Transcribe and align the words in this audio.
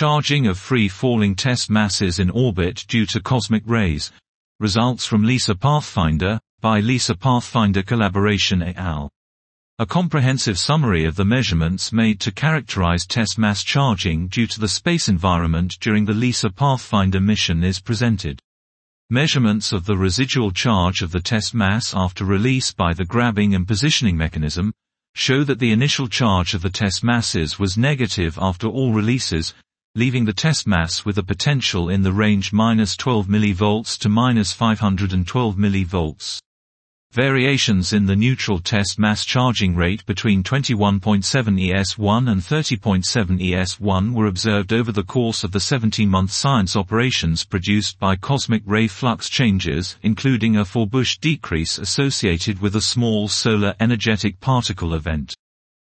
Charging 0.00 0.46
of 0.46 0.58
free-falling 0.58 1.34
test 1.34 1.68
masses 1.68 2.18
in 2.18 2.30
orbit 2.30 2.86
due 2.88 3.04
to 3.04 3.20
cosmic 3.20 3.62
rays. 3.66 4.10
Results 4.58 5.04
from 5.04 5.24
LISA 5.24 5.56
Pathfinder, 5.56 6.40
by 6.62 6.80
LISA 6.80 7.16
Pathfinder 7.16 7.82
Collaboration 7.82 8.62
et 8.62 8.78
al. 8.78 9.10
A 9.78 9.84
comprehensive 9.84 10.58
summary 10.58 11.04
of 11.04 11.16
the 11.16 11.26
measurements 11.26 11.92
made 11.92 12.18
to 12.20 12.32
characterize 12.32 13.04
test 13.04 13.36
mass 13.36 13.62
charging 13.62 14.26
due 14.28 14.46
to 14.46 14.58
the 14.58 14.68
space 14.68 15.06
environment 15.06 15.76
during 15.82 16.06
the 16.06 16.14
LISA 16.14 16.48
Pathfinder 16.48 17.20
mission 17.20 17.62
is 17.62 17.78
presented. 17.78 18.40
Measurements 19.10 19.70
of 19.70 19.84
the 19.84 19.98
residual 19.98 20.50
charge 20.50 21.02
of 21.02 21.12
the 21.12 21.20
test 21.20 21.52
mass 21.52 21.92
after 21.94 22.24
release 22.24 22.72
by 22.72 22.94
the 22.94 23.04
grabbing 23.04 23.54
and 23.54 23.68
positioning 23.68 24.16
mechanism 24.16 24.72
show 25.14 25.44
that 25.44 25.58
the 25.58 25.72
initial 25.72 26.08
charge 26.08 26.54
of 26.54 26.62
the 26.62 26.70
test 26.70 27.04
masses 27.04 27.58
was 27.58 27.76
negative 27.76 28.38
after 28.40 28.66
all 28.66 28.94
releases, 28.94 29.52
leaving 30.00 30.24
the 30.24 30.32
test 30.32 30.66
mass 30.66 31.04
with 31.04 31.18
a 31.18 31.22
potential 31.22 31.90
in 31.90 32.00
the 32.00 32.10
range 32.10 32.54
minus 32.54 32.96
12 32.96 33.26
mV 33.26 33.98
to 33.98 34.08
minus 34.08 34.50
512 34.50 35.56
mV. 35.56 36.40
Variations 37.12 37.92
in 37.92 38.06
the 38.06 38.16
neutral 38.16 38.60
test 38.60 38.98
mass 38.98 39.26
charging 39.26 39.74
rate 39.76 40.06
between 40.06 40.42
21.7 40.42 41.22
ES1 41.22 42.30
and 42.30 42.40
30.7 42.40 43.04
ES1 43.42 44.14
were 44.14 44.24
observed 44.24 44.72
over 44.72 44.90
the 44.90 45.02
course 45.02 45.44
of 45.44 45.52
the 45.52 45.58
17-month 45.58 46.32
science 46.32 46.74
operations 46.74 47.44
produced 47.44 47.98
by 47.98 48.16
cosmic 48.16 48.62
ray 48.64 48.88
flux 48.88 49.28
changes 49.28 49.98
including 50.02 50.56
a 50.56 50.64
Forbush 50.64 51.20
decrease 51.20 51.76
associated 51.76 52.62
with 52.62 52.74
a 52.74 52.80
small 52.80 53.28
solar 53.28 53.74
energetic 53.78 54.40
particle 54.40 54.94
event. 54.94 55.34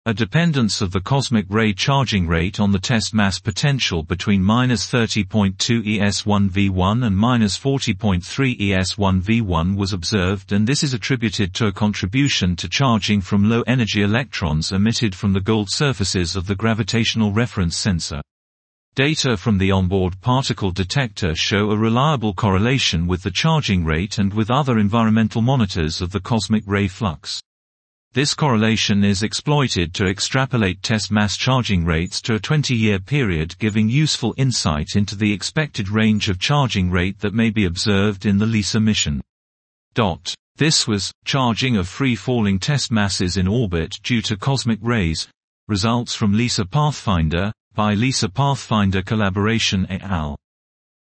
A 0.06 0.14
dependence 0.14 0.80
of 0.80 0.92
the 0.92 1.00
cosmic 1.02 1.44
ray 1.50 1.74
charging 1.74 2.26
rate 2.26 2.58
on 2.58 2.72
the 2.72 2.78
test 2.78 3.12
mass 3.12 3.38
potential 3.38 4.02
between 4.02 4.42
minus 4.42 4.90
30.2 4.90 5.58
ES1V1 5.58 7.04
and 7.04 7.14
minus 7.14 7.58
40.3 7.58 8.58
ES1V1 8.58 9.76
was 9.76 9.92
observed 9.92 10.52
and 10.52 10.66
this 10.66 10.82
is 10.82 10.94
attributed 10.94 11.52
to 11.52 11.66
a 11.66 11.72
contribution 11.72 12.56
to 12.56 12.66
charging 12.66 13.20
from 13.20 13.50
low-energy 13.50 14.00
electrons 14.00 14.72
emitted 14.72 15.14
from 15.14 15.34
the 15.34 15.40
gold 15.42 15.70
surfaces 15.70 16.34
of 16.34 16.46
the 16.46 16.56
gravitational 16.56 17.32
reference 17.32 17.76
sensor. 17.76 18.22
Data 18.94 19.36
from 19.36 19.58
the 19.58 19.70
onboard 19.70 20.18
particle 20.22 20.70
detector 20.70 21.34
show 21.34 21.70
a 21.70 21.76
reliable 21.76 22.32
correlation 22.32 23.06
with 23.06 23.22
the 23.22 23.30
charging 23.30 23.84
rate 23.84 24.16
and 24.16 24.32
with 24.32 24.50
other 24.50 24.78
environmental 24.78 25.42
monitors 25.42 26.00
of 26.00 26.10
the 26.10 26.20
cosmic 26.20 26.62
ray 26.66 26.88
flux. 26.88 27.42
This 28.12 28.34
correlation 28.34 29.04
is 29.04 29.22
exploited 29.22 29.94
to 29.94 30.06
extrapolate 30.06 30.82
test 30.82 31.12
mass 31.12 31.36
charging 31.36 31.84
rates 31.84 32.20
to 32.22 32.34
a 32.34 32.40
20-year 32.40 32.98
period 32.98 33.56
giving 33.60 33.88
useful 33.88 34.34
insight 34.36 34.96
into 34.96 35.14
the 35.14 35.32
expected 35.32 35.88
range 35.88 36.28
of 36.28 36.40
charging 36.40 36.90
rate 36.90 37.20
that 37.20 37.34
may 37.34 37.50
be 37.50 37.66
observed 37.66 38.26
in 38.26 38.38
the 38.38 38.46
LISA 38.46 38.80
mission. 38.80 39.20
Dot. 39.94 40.34
This 40.56 40.88
was, 40.88 41.12
charging 41.24 41.76
of 41.76 41.86
free-falling 41.86 42.58
test 42.58 42.90
masses 42.90 43.36
in 43.36 43.46
orbit 43.46 44.00
due 44.02 44.22
to 44.22 44.36
cosmic 44.36 44.80
rays, 44.82 45.28
results 45.68 46.12
from 46.12 46.32
LISA 46.32 46.66
Pathfinder, 46.66 47.52
by 47.76 47.94
LISA 47.94 48.30
Pathfinder 48.30 49.02
Collaboration 49.02 49.86
et 49.88 50.02
al. 50.02 50.36